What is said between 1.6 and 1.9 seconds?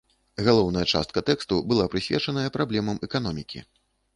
была